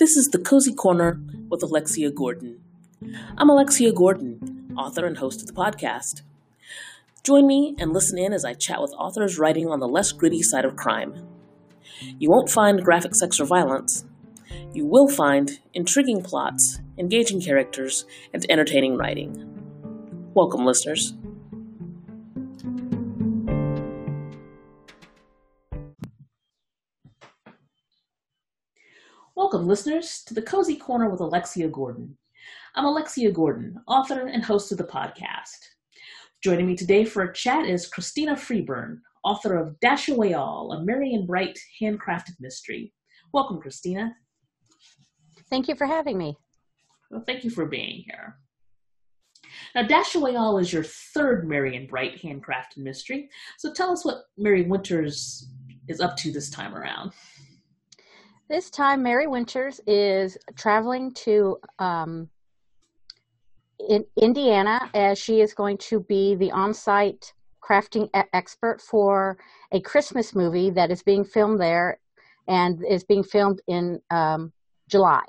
[0.00, 1.20] This is the Cozy Corner
[1.50, 2.58] with Alexia Gordon.
[3.36, 6.22] I'm Alexia Gordon, author and host of the podcast.
[7.22, 10.42] Join me and listen in as I chat with authors writing on the less gritty
[10.42, 11.28] side of crime.
[12.18, 14.06] You won't find graphic sex or violence.
[14.72, 20.32] You will find intriguing plots, engaging characters, and entertaining writing.
[20.34, 21.12] Welcome, listeners.
[29.36, 32.18] Welcome, listeners, to the Cozy Corner with Alexia Gordon.
[32.74, 35.56] I'm Alexia Gordon, author and host of the podcast.
[36.42, 40.84] Joining me today for a chat is Christina Freeburn, author of Dash Away All, a
[40.84, 42.92] Merry and Bright handcrafted mystery.
[43.32, 44.16] Welcome, Christina.
[45.48, 46.36] Thank you for having me.
[47.10, 48.36] Well, thank you for being here.
[49.76, 53.30] Now, Dash Away All is your third Merry and Bright handcrafted mystery.
[53.58, 55.48] So tell us what Mary Winters
[55.88, 57.12] is up to this time around.
[58.50, 62.28] This time, Mary Winters is traveling to um,
[63.88, 69.38] in Indiana as she is going to be the on site crafting expert for
[69.70, 72.00] a Christmas movie that is being filmed there
[72.48, 74.52] and is being filmed in um,
[74.88, 75.22] July.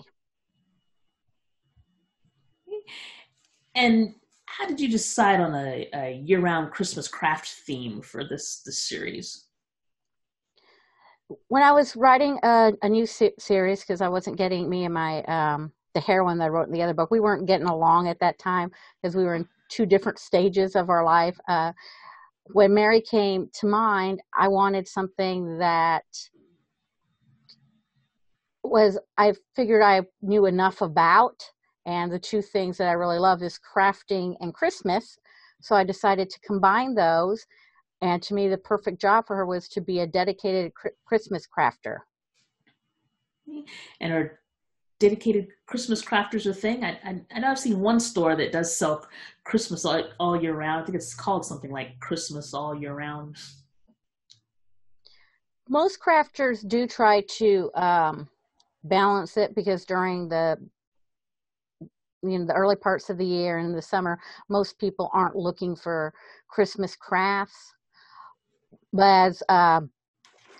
[3.75, 4.15] And
[4.47, 9.45] how did you decide on a, a year-round Christmas craft theme for this this series?
[11.47, 14.93] When I was writing a, a new se- series, because I wasn't getting me and
[14.93, 18.07] my um, the heroine that I wrote in the other book, we weren't getting along
[18.07, 21.37] at that time because we were in two different stages of our life.
[21.47, 21.71] Uh,
[22.53, 26.03] when Mary came to mind, I wanted something that
[28.63, 31.43] was I figured I knew enough about
[31.85, 35.17] and the two things that I really love is crafting and Christmas.
[35.61, 37.45] So I decided to combine those.
[38.01, 40.71] And to me, the perfect job for her was to be a dedicated
[41.05, 41.99] Christmas crafter.
[43.99, 44.39] And are
[44.99, 46.83] dedicated Christmas crafters a thing?
[46.83, 49.07] I, I, I, know I've seen one store that does sell
[49.43, 50.81] Christmas all, all year round.
[50.81, 53.35] I think it's called something like Christmas all year round.
[55.69, 58.29] Most crafters do try to um,
[58.83, 60.57] balance it because during the
[62.23, 65.75] you know the early parts of the year and the summer most people aren't looking
[65.75, 66.13] for
[66.47, 67.73] christmas crafts
[68.93, 69.81] but as uh,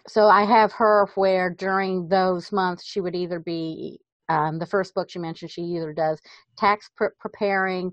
[0.07, 3.99] so i have her where during those months she would either be
[4.29, 6.19] um, the first book she mentioned she either does
[6.57, 7.91] tax pre- preparing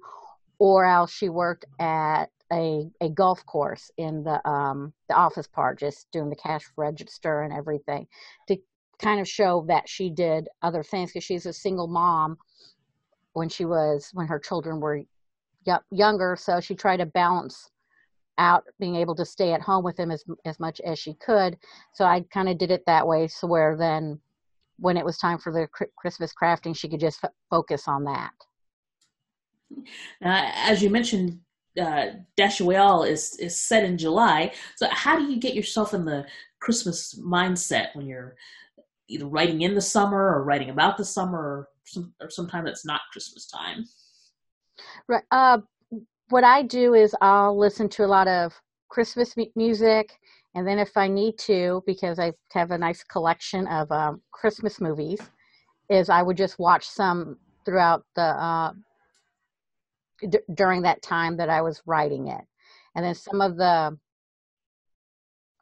[0.59, 5.79] or else she worked at a, a golf course in the um, the office part
[5.79, 8.07] just doing the cash register and everything
[8.47, 8.57] to
[8.99, 12.37] kind of show that she did other things because she's a single mom
[13.33, 15.03] when she was when her children were
[15.91, 16.37] younger.
[16.39, 17.71] So she tried to balance
[18.39, 21.57] out being able to stay at home with them as as much as she could
[21.93, 24.19] so i kind of did it that way so where then
[24.79, 28.33] when it was time for the christmas crafting she could just f- focus on that
[30.25, 31.39] uh, as you mentioned
[31.79, 32.07] uh,
[32.37, 34.53] Dash All is is set in July.
[34.75, 36.27] So how do you get yourself in the
[36.59, 38.35] Christmas mindset when you're
[39.09, 42.85] either writing in the summer or writing about the summer or some or sometime that's
[42.85, 43.85] not Christmas time.
[45.09, 45.25] Right.
[45.31, 45.59] Uh,
[46.31, 48.53] what I do is I'll listen to a lot of
[48.89, 50.19] Christmas music,
[50.55, 54.81] and then if I need to, because I have a nice collection of um, Christmas
[54.81, 55.21] movies,
[55.91, 58.73] is I would just watch some throughout the uh,
[60.29, 62.45] d- during that time that I was writing it,
[62.95, 63.99] and then some of the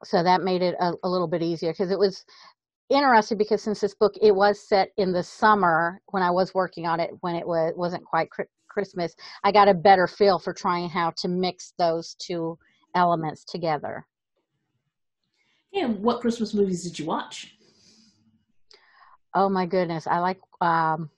[0.05, 2.25] so that made it a, a little bit easier because it was
[2.91, 6.87] interesting because since this book it was set in the summer when I was working
[6.87, 8.31] on it when it was wasn't quite
[8.77, 12.59] Christmas, I got a better feel for trying how to mix those two
[12.95, 14.07] elements together.
[15.73, 17.57] And what Christmas movies did you watch?
[19.35, 21.09] Oh my goodness, I like um,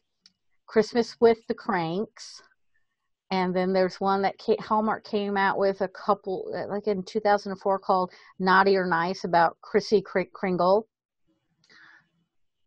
[0.67, 2.43] Christmas with the Cranks.
[3.31, 7.79] And then there's one that Kate Hallmark came out with a couple, like in 2004,
[7.81, 10.03] called Naughty or Nice about Chrissy
[10.33, 10.87] Kringle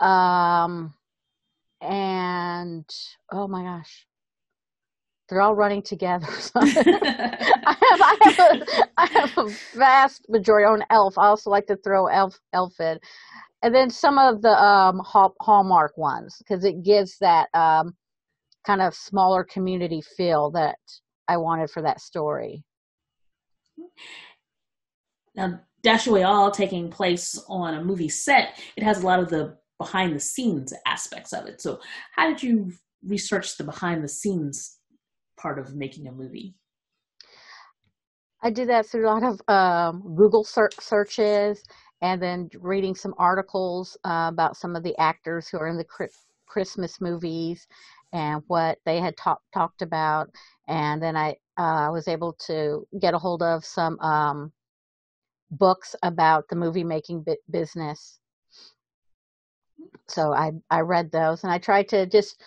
[0.02, 0.94] um,
[1.80, 2.90] and
[3.32, 4.08] oh my gosh,
[5.32, 6.28] they're all running together.
[6.56, 8.66] I, have, I, have a,
[8.98, 11.18] I have a vast majority on Elf.
[11.18, 13.00] I also like to throw Elf Elf in,
[13.64, 17.94] and then some of the um, Hall, Hallmark ones because it gives that um,
[18.68, 20.76] kind of smaller community feel that
[21.30, 22.66] I wanted for that story.
[25.34, 29.30] Now, Dash Away All taking place on a movie set, it has a lot of
[29.30, 31.62] the behind the scenes aspects of it.
[31.62, 31.80] So,
[32.18, 34.78] how did you research the behind the scenes
[35.42, 36.56] part of making a movie?
[38.44, 41.64] I did that through a lot of um, Google search searches
[42.02, 46.10] and then reading some articles uh, about some of the actors who are in the
[46.48, 47.68] Christmas movies
[48.14, 50.30] and what they had talk- talked about.
[50.68, 54.52] And then I uh, was able to get a hold of some um,
[55.52, 58.20] books about the movie making business.
[60.08, 62.42] So I I read those and I tried to just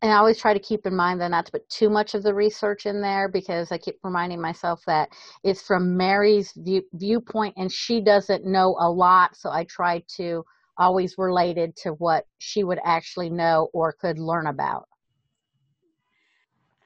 [0.00, 2.22] and I always try to keep in mind that not to put too much of
[2.22, 5.08] the research in there because I keep reminding myself that
[5.42, 9.36] it's from Mary's view, viewpoint and she doesn't know a lot.
[9.36, 10.44] So I try to
[10.76, 14.86] always relate it to what she would actually know or could learn about.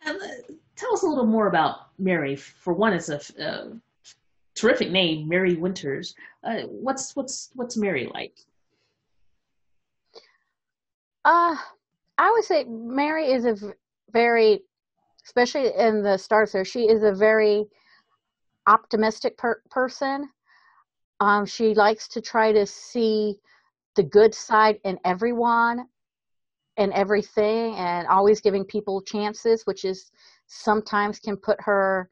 [0.06, 0.14] Uh,
[0.74, 2.34] tell us a little more about Mary.
[2.34, 3.72] For one, it's a, a
[4.54, 6.14] terrific name, Mary Winters.
[6.42, 8.34] Uh, what's what's what's Mary like?
[11.26, 11.56] Uh
[12.18, 13.56] I would say Mary is a
[14.12, 14.60] very,
[15.24, 17.64] especially in the stars there, she is a very
[18.66, 20.28] optimistic per- person.
[21.20, 23.38] Um, she likes to try to see
[23.96, 25.86] the good side in everyone
[26.76, 30.10] and everything and always giving people chances, which is
[30.46, 32.08] sometimes can put her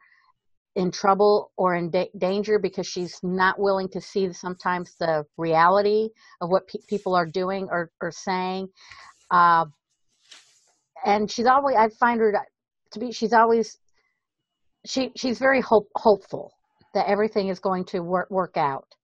[0.77, 6.09] in trouble or in da- danger because she's not willing to see sometimes the reality
[6.41, 8.69] of what pe- people are doing or, or saying.
[9.31, 9.65] Uh,
[11.05, 12.35] and she's always I find her
[12.93, 13.79] to be she's always
[14.87, 16.53] she she's very hope, hopeful
[16.95, 18.95] that everything is going to work work out.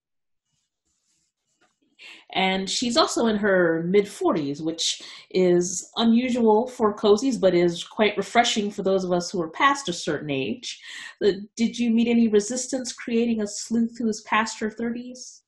[2.33, 5.01] And she's also in her mid 40s, which
[5.31, 9.89] is unusual for cozies, but is quite refreshing for those of us who are past
[9.89, 10.79] a certain age.
[11.25, 15.41] Uh, did you meet any resistance creating a sleuth who is past her 30s?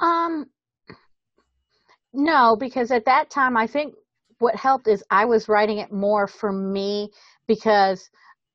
[0.00, 0.46] Um,
[2.12, 3.94] no, because at that time, I think
[4.38, 7.10] what helped is I was writing it more for me
[7.46, 8.08] because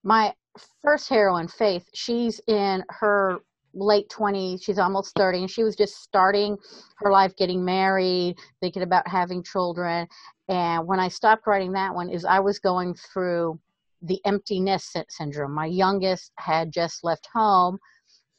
[0.04, 0.34] my
[0.82, 3.40] first heroine, Faith, she's in her
[3.74, 6.58] late 20s, she's almost 30, and she was just starting
[6.98, 10.08] her life getting married, thinking about having children.
[10.48, 13.60] And when I stopped writing that one, is I was going through
[14.02, 15.54] the emptiness syndrome.
[15.54, 17.80] My youngest had just left home.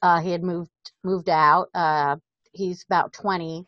[0.03, 0.71] Uh, he had moved
[1.03, 1.69] moved out.
[1.75, 2.17] Uh,
[2.53, 3.67] he's about 20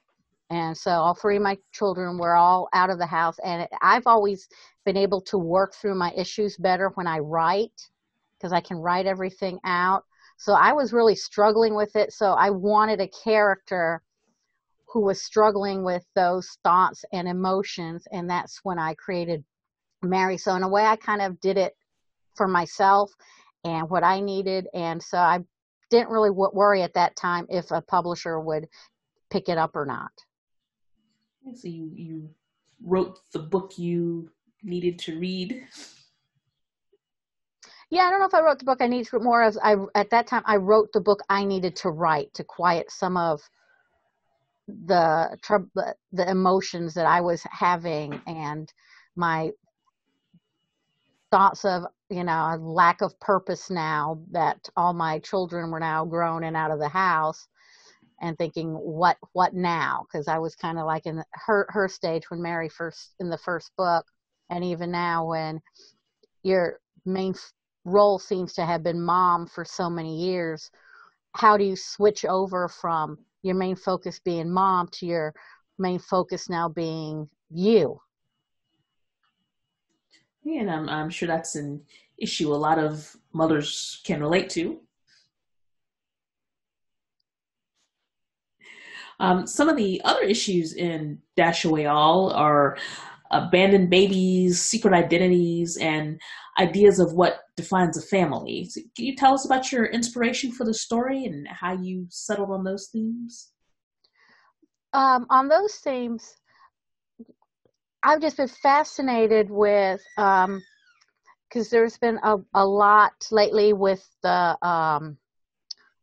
[0.51, 4.07] and so all three of my children were all out of the house and i've
[4.07, 4.49] always
[4.85, 7.89] been able to work through my issues better when i write
[8.39, 10.05] because i can write everything out.
[10.39, 14.03] So i was really struggling with it so i wanted a character
[14.93, 19.45] who was struggling with those thoughts and emotions and that's when i created
[20.03, 20.39] mary.
[20.39, 21.75] So in a way i kind of did it
[22.37, 23.11] for myself
[23.65, 25.41] and what i needed and so i
[25.91, 28.69] didn't really worry at that time if a publisher would
[29.31, 30.11] pick it up or not
[31.55, 32.31] so you you
[32.83, 34.31] wrote the book you
[34.63, 35.67] needed to read.
[37.91, 39.77] Yeah, I don't know if I wrote the book I needed to more as I
[39.95, 43.41] at that time I wrote the book I needed to write to quiet some of
[44.67, 45.71] the trouble
[46.13, 48.73] the emotions that I was having and
[49.15, 49.53] my
[51.31, 56.43] thoughts of you know lack of purpose now that all my children were now grown
[56.43, 57.47] and out of the house
[58.21, 60.07] and thinking what what now?
[60.07, 63.39] Because i was kind of like in her her stage when mary first in the
[63.39, 64.07] first book
[64.51, 65.61] and even now when
[66.43, 67.35] your main
[67.85, 70.71] role seems to have been mom for so many years
[71.37, 75.35] how do you switch over from your main focus being mom to your
[75.79, 78.01] main focus now being you?
[80.43, 81.83] Yeah, and I'm, I'm sure that's an
[82.19, 84.81] issue a lot of mothers can relate to
[89.19, 92.77] Um, some of the other issues in Dash Away All are
[93.31, 96.21] abandoned babies, secret identities, and
[96.59, 98.67] ideas of what defines a family.
[98.69, 102.51] So can you tell us about your inspiration for the story and how you settled
[102.51, 103.51] on those themes?
[104.93, 106.37] Um, on those themes,
[108.03, 110.63] I've just been fascinated with because um,
[111.71, 115.19] there's been a, a lot lately with the um,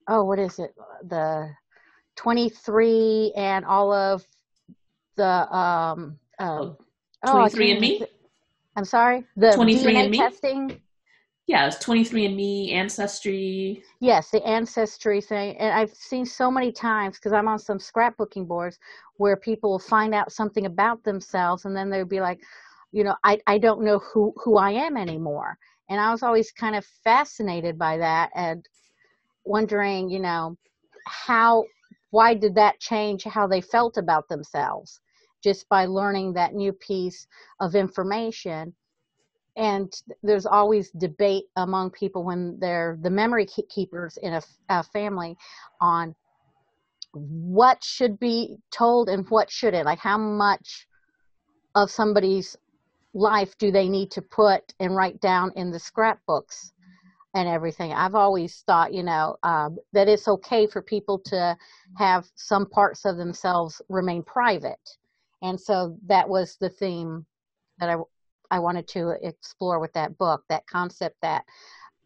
[0.07, 0.75] oh what is it
[1.07, 1.49] the
[2.15, 4.25] 23 and all of
[5.15, 6.77] the um, um
[7.27, 8.03] 23 oh, and me?
[8.75, 10.17] i'm sorry the 23 DNA and me?
[10.17, 10.81] testing.
[11.45, 13.83] Yeah it's 23 and me ancestry.
[13.99, 18.47] Yes the ancestry thing and i've seen so many times because i'm on some scrapbooking
[18.47, 18.79] boards
[19.17, 22.39] where people will find out something about themselves and then they'll be like
[22.91, 25.57] you know i, I don't know who who i am anymore.
[25.89, 28.65] And i was always kind of fascinated by that and
[29.45, 30.57] wondering you know
[31.05, 31.65] how
[32.13, 35.01] why did that change how they felt about themselves?
[35.43, 37.25] Just by learning that new piece
[37.59, 38.75] of information.
[39.57, 39.91] And
[40.21, 45.35] there's always debate among people when they're the memory keepers in a, a, family
[45.81, 46.13] on
[47.13, 49.87] what should be told and what shouldn't.
[49.87, 50.87] Like how much
[51.73, 52.55] of somebody's
[53.15, 56.72] life do they need to put and write down in the scrapbooks
[57.33, 61.55] and everything i've always thought you know um, that it's okay for people to
[61.97, 64.97] have some parts of themselves remain private
[65.41, 67.25] and so that was the theme
[67.79, 67.95] that i
[68.53, 71.43] I wanted to explore with that book, that concept that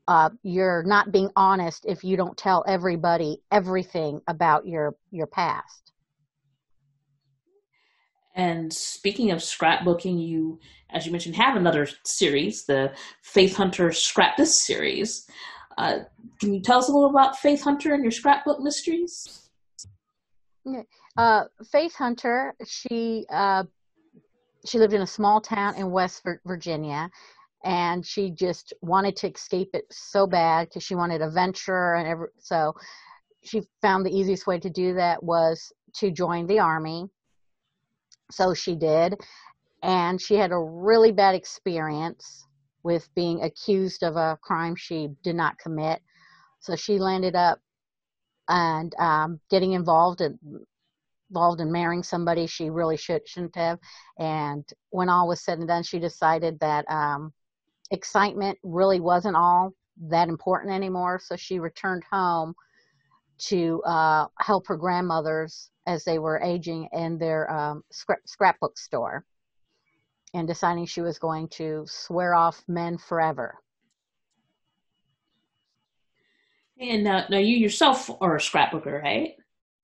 [0.07, 5.86] uh, you're not being honest if you don't tell everybody everything about your your past.
[8.37, 10.59] And speaking of scrapbooking, you,
[10.91, 15.27] as you mentioned, have another series, the Faith Hunter Scrap This series.
[15.75, 16.01] Uh,
[16.39, 19.49] can you tell us a little about Faith Hunter and your scrapbook mysteries?
[21.17, 23.63] Uh, Faith Hunter, she uh,
[24.65, 27.09] she lived in a small town in West Virginia
[27.63, 32.27] and she just wanted to escape it so bad because she wanted adventure and every,
[32.37, 32.73] so
[33.43, 37.09] she found the easiest way to do that was to join the army
[38.31, 39.15] so she did
[39.83, 42.45] and she had a really bad experience
[42.83, 46.01] with being accused of a crime she did not commit
[46.59, 47.59] so she landed up
[48.49, 50.39] and um, getting involved in
[51.29, 53.79] involved in marrying somebody she really should, shouldn't have.
[54.17, 57.33] And when all was said and done, she decided that um,
[57.91, 59.73] excitement really wasn't all
[60.09, 61.19] that important anymore.
[61.21, 62.53] So she returned home
[63.37, 69.23] to uh, help her grandmothers as they were aging in their um, scrap, scrapbook store
[70.33, 73.55] and deciding she was going to swear off men forever.
[76.79, 79.35] And now, now you yourself are a scrapbooker, right?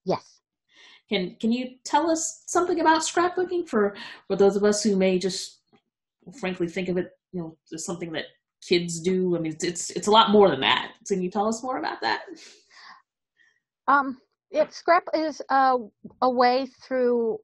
[0.06, 0.42] Yes.
[1.10, 3.96] Can can you tell us something about scrapbooking for
[4.28, 5.60] for those of us who may just
[6.40, 8.26] frankly think of it, you know, as something that
[8.68, 9.36] kids do?
[9.36, 10.94] I mean, it's it's, it's a lot more than that.
[11.08, 12.22] Can you tell us more about that?
[13.88, 14.18] Um,
[14.52, 15.78] it scrap is a,
[16.22, 17.40] a way through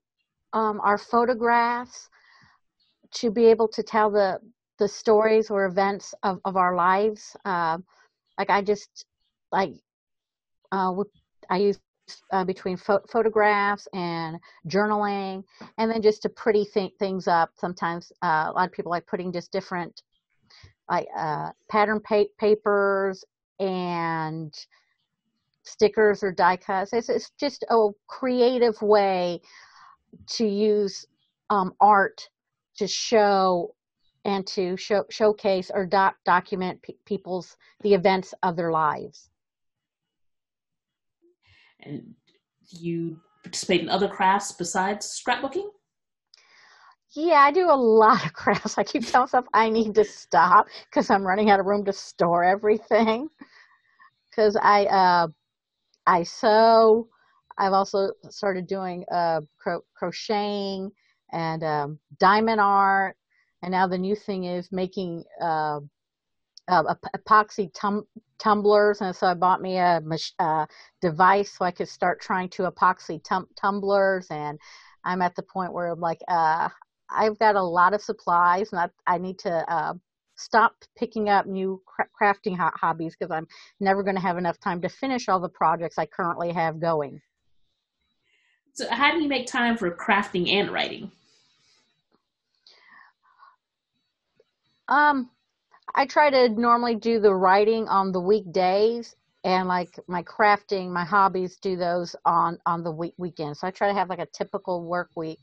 [0.54, 2.10] um, our photographs
[3.16, 4.40] to be able to tell the
[4.78, 7.36] the stories or events of, of our lives.
[7.44, 7.78] Uh,
[8.38, 9.06] like I just
[9.52, 9.74] like
[10.72, 10.94] uh,
[11.50, 11.80] I use
[12.32, 15.44] uh, between pho- photographs and journaling,
[15.78, 17.52] and then just to pretty th- things up.
[17.56, 20.02] Sometimes uh, a lot of people like putting just different
[20.90, 23.24] like uh, pattern pa- papers
[23.60, 24.54] and
[25.70, 26.94] stickers or die cuts.
[26.94, 29.42] It's, it's just a creative way
[30.28, 31.06] to use
[31.50, 32.28] um, art
[32.78, 33.76] to show
[34.26, 39.30] and to show, showcase or doc, document pe- people's the events of their lives.
[41.82, 42.14] And
[42.70, 45.70] you participate in other crafts besides scrapbooking?
[47.16, 48.78] Yeah, I do a lot of crafts.
[48.78, 51.94] I keep telling myself I need to stop because I'm running out of room to
[51.94, 53.30] store everything.
[54.30, 55.28] Because I uh,
[56.10, 57.08] I sew.
[57.60, 60.92] I've also started doing uh, cro- crocheting
[61.32, 63.16] and um, diamond art,
[63.62, 65.82] and now the new thing is making uh,
[66.68, 68.08] uh, epoxy tum-
[68.40, 70.02] tumblers, and so I bought me a
[70.40, 70.66] uh,
[71.00, 74.26] device so I could start trying to epoxy tum- tumblers.
[74.32, 74.58] And
[75.04, 76.70] I'm at the point where I'm like, uh,
[77.12, 79.94] I've got a lot of supplies, and I, I need to
[80.40, 83.48] uh, stop picking up new cra- crafting ho- hobbies because I'm
[83.80, 87.22] never going to have enough time to finish all the projects I currently have going.
[88.74, 91.12] So, how do you make time for crafting and writing?
[94.88, 95.30] Um,
[95.96, 101.06] I try to normally do the writing on the weekdays and like my crafting, my
[101.06, 103.60] hobbies do those on on the week weekends.
[103.60, 105.40] So I try to have like a typical work week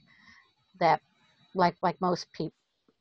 [0.81, 1.01] that
[1.55, 2.55] like like most people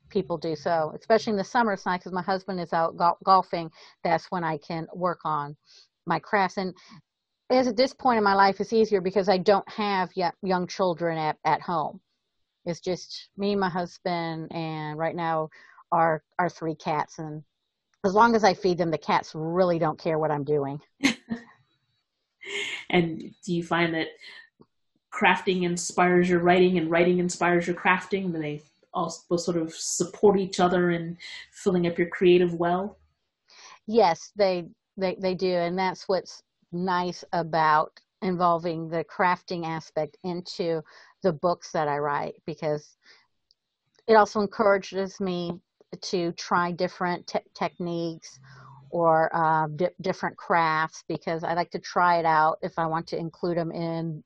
[0.08, 0.56] people do.
[0.56, 3.70] So especially in the summer, it's nice because my husband is out golfing.
[4.04, 5.56] That's when I can work on
[6.06, 6.56] my crafts.
[6.56, 6.74] And
[7.50, 10.66] as at this point in my life, it's easier because I don't have yet young
[10.66, 12.00] children at at home.
[12.64, 15.50] It's just me, my husband, and right now
[15.92, 17.42] our our three cats and
[18.04, 20.80] as long as I feed them, the cats really don't care what I'm doing.
[22.90, 24.08] and do you find that
[25.12, 28.32] crafting inspires your writing and writing inspires your crafting?
[28.32, 28.62] Do they
[28.96, 31.16] also sort of support each other in
[31.52, 32.98] filling up your creative well?
[33.86, 40.82] Yes, they they they do, and that's what's nice about involving the crafting aspect into
[41.22, 42.96] the books that I write because
[44.06, 45.52] it also encourages me
[46.00, 48.38] to try different te- techniques
[48.90, 53.06] or uh, di- different crafts because I like to try it out if I want
[53.08, 54.22] to include them in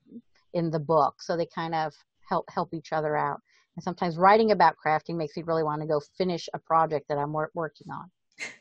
[0.53, 1.21] in the book.
[1.21, 1.93] So they kind of
[2.27, 3.41] help help each other out.
[3.75, 7.17] And sometimes writing about crafting makes me really want to go finish a project that
[7.17, 8.11] I'm wor- working on.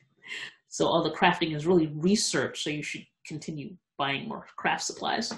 [0.73, 5.33] So all the crafting is really research, so you should continue buying more craft supplies.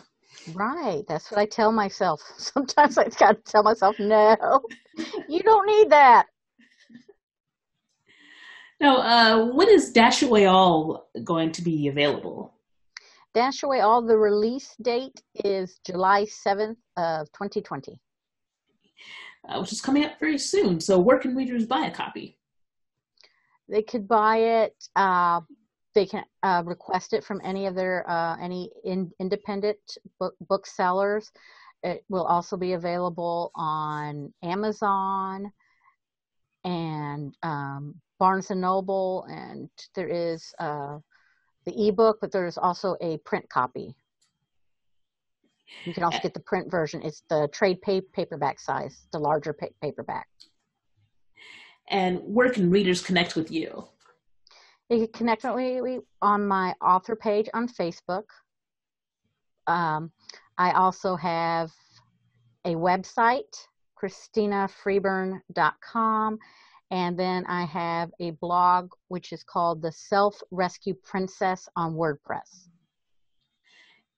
[0.53, 1.05] Right.
[1.09, 2.21] That's what I tell myself.
[2.37, 4.37] Sometimes I've got to tell myself, no,
[5.29, 6.27] you don't need that.
[8.81, 12.53] Now, uh, when is Dash Away All going to be available?
[13.33, 18.01] Dash Away All, the release date is July 7th of 2020.
[19.49, 20.81] Uh, which is coming up very soon.
[20.81, 22.39] So where can readers buy a copy?
[23.69, 24.77] They could buy it.
[24.95, 25.41] Uh,
[25.95, 29.79] they can uh, request it from any of their uh, any in, independent
[30.21, 31.33] book booksellers.
[31.83, 35.51] It will also be available on Amazon
[36.65, 40.99] and um, Barnes and Noble, and there is uh,
[41.67, 43.97] the ebook, but there's also a print copy.
[45.85, 47.03] You can also get the print version.
[47.03, 50.29] It's the trade pay- paperback size, the larger pa- paperback.
[51.89, 53.89] And where can readers connect with you?
[54.89, 58.25] You can connect with me on my author page on Facebook.
[59.67, 60.13] Um,
[60.59, 61.73] I also have
[62.65, 63.67] a website,
[64.01, 66.39] christinafreeburn.com,
[66.91, 72.69] and then I have a blog which is called The Self Rescue Princess on WordPress.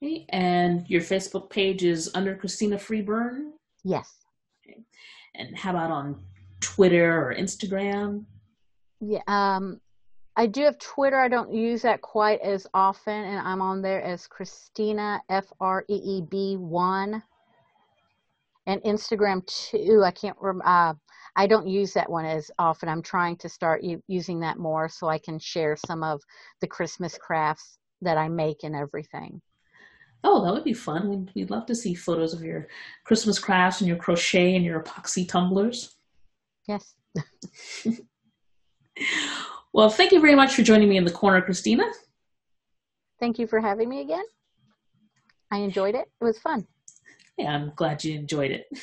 [0.05, 0.27] Okay.
[0.31, 3.53] And your Facebook page is under Christina Freeburn?
[3.85, 4.13] Yes.
[4.67, 4.81] Okay.
[5.35, 6.23] And how about on
[6.61, 8.25] Twitter or Instagram?
[9.01, 9.81] Yeah, um,
[10.37, 11.19] I do have Twitter.
[11.19, 15.85] I don't use that quite as often, and I'm on there as Christina F R
[15.89, 17.23] E E B one,
[18.67, 20.03] and Instagram too.
[20.05, 20.67] I can't remember.
[20.67, 20.95] Uh,
[21.37, 22.89] I don't use that one as often.
[22.89, 26.21] I'm trying to start u- using that more so I can share some of
[26.61, 29.41] the Christmas crafts that I make and everything.
[30.27, 31.09] Oh, that would be fun.
[31.09, 32.67] We'd, we'd love to see photos of your
[33.05, 35.97] Christmas crafts and your crochet and your epoxy tumblers.
[36.67, 36.95] Yes.
[39.75, 41.85] well, thank you very much for joining me in the corner, Christina.
[43.21, 44.25] Thank you for having me again.
[45.51, 46.11] I enjoyed it.
[46.21, 46.67] It was fun.
[47.37, 48.67] Yeah, I'm glad you enjoyed it.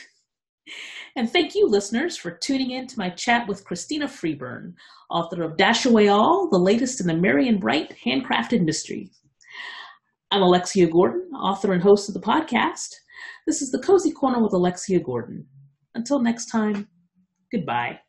[1.15, 4.75] And thank you, listeners, for tuning in to my chat with Christina Freeburn,
[5.10, 9.12] author of Dash Away All, the latest in the merry and bright handcrafted mystery.
[10.33, 12.95] I'm Alexia Gordon, author and host of the podcast.
[13.45, 15.45] This is the Cozy Corner with Alexia Gordon.
[15.93, 16.87] Until next time,
[17.51, 17.99] goodbye.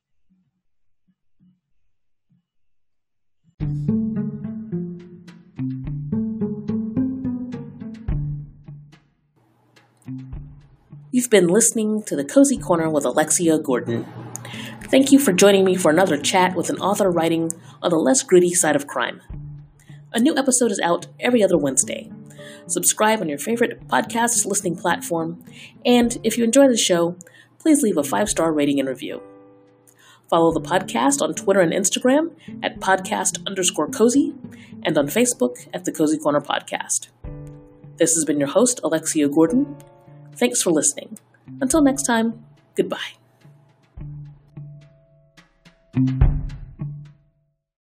[11.10, 14.06] You've been listening to the Cozy Corner with Alexia Gordon.
[14.84, 17.50] Thank you for joining me for another chat with an author writing
[17.82, 19.20] on the less gritty side of crime.
[20.14, 22.10] A new episode is out every other Wednesday.
[22.66, 25.42] Subscribe on your favorite podcast listening platform,
[25.86, 27.16] and if you enjoy the show,
[27.58, 29.22] please leave a five star rating and review.
[30.28, 34.34] Follow the podcast on Twitter and Instagram at podcast underscore cozy
[34.82, 37.08] and on Facebook at the Cozy Corner Podcast.
[37.96, 39.76] This has been your host, Alexia Gordon.
[40.36, 41.18] Thanks for listening.
[41.60, 42.44] Until next time,
[42.76, 42.98] goodbye.